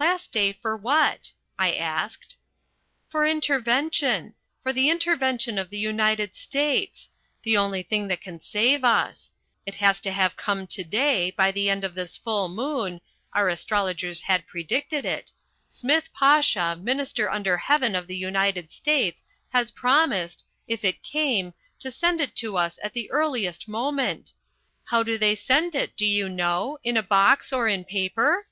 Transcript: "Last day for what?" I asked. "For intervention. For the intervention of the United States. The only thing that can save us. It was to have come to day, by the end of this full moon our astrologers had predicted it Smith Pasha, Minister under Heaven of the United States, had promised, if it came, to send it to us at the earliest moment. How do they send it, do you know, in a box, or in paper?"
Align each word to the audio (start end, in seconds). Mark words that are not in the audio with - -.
"Last 0.00 0.32
day 0.32 0.54
for 0.54 0.78
what?" 0.78 1.32
I 1.58 1.72
asked. 1.74 2.38
"For 3.06 3.26
intervention. 3.26 4.32
For 4.62 4.72
the 4.72 4.88
intervention 4.88 5.58
of 5.58 5.68
the 5.68 5.76
United 5.78 6.34
States. 6.36 7.10
The 7.42 7.58
only 7.58 7.82
thing 7.82 8.08
that 8.08 8.22
can 8.22 8.40
save 8.40 8.82
us. 8.82 9.34
It 9.66 9.74
was 9.82 10.00
to 10.00 10.10
have 10.12 10.36
come 10.38 10.66
to 10.68 10.84
day, 10.84 11.32
by 11.32 11.52
the 11.52 11.68
end 11.68 11.84
of 11.84 11.94
this 11.94 12.16
full 12.16 12.48
moon 12.48 13.02
our 13.34 13.50
astrologers 13.50 14.22
had 14.22 14.46
predicted 14.46 15.04
it 15.04 15.32
Smith 15.68 16.08
Pasha, 16.14 16.74
Minister 16.74 17.30
under 17.30 17.58
Heaven 17.58 17.94
of 17.94 18.06
the 18.06 18.16
United 18.16 18.72
States, 18.72 19.22
had 19.50 19.74
promised, 19.74 20.46
if 20.66 20.82
it 20.82 21.02
came, 21.02 21.52
to 21.80 21.90
send 21.90 22.22
it 22.22 22.34
to 22.36 22.56
us 22.56 22.78
at 22.82 22.94
the 22.94 23.10
earliest 23.10 23.68
moment. 23.68 24.32
How 24.84 25.02
do 25.02 25.18
they 25.18 25.34
send 25.34 25.74
it, 25.74 25.94
do 25.94 26.06
you 26.06 26.30
know, 26.30 26.78
in 26.82 26.96
a 26.96 27.02
box, 27.02 27.52
or 27.52 27.68
in 27.68 27.84
paper?" 27.84 28.46